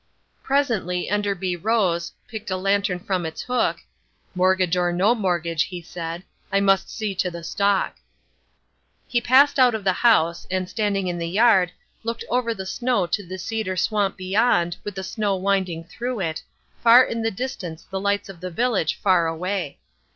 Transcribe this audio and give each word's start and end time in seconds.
Presently 0.41 1.11
Enderby 1.11 1.55
rose, 1.55 2.11
picked 2.27 2.49
a 2.49 2.57
lantern 2.57 2.97
from 2.97 3.23
its 3.23 3.43
hook, 3.43 3.81
"Mortgage 4.33 4.75
or 4.75 4.91
no 4.91 5.13
mortgage," 5.13 5.65
he 5.65 5.79
said, 5.79 6.23
"I 6.51 6.59
must 6.59 6.89
see 6.89 7.13
to 7.13 7.29
the 7.29 7.43
stock." 7.43 7.97
He 9.07 9.21
passed 9.21 9.59
out 9.59 9.75
of 9.75 9.83
the 9.83 9.93
house, 9.93 10.47
and 10.49 10.67
standing 10.67 11.05
in 11.05 11.19
the 11.19 11.29
yard, 11.29 11.71
looked 12.03 12.23
over 12.31 12.51
the 12.55 12.65
snow 12.65 13.05
to 13.05 13.23
the 13.23 13.37
cedar 13.37 13.77
swamp 13.77 14.17
beyond 14.17 14.75
with 14.83 14.95
the 14.95 15.03
snow 15.03 15.35
winding 15.35 15.83
through 15.83 16.21
it, 16.21 16.41
far 16.81 17.03
in 17.03 17.21
the 17.21 17.29
distance 17.29 17.83
the 17.83 17.99
lights 18.01 18.27
of 18.27 18.39
the 18.41 18.49
village 18.49 18.95
far 18.95 19.27
away. 19.27 19.77